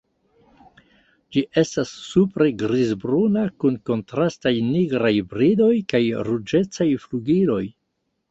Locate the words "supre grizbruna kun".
2.05-3.77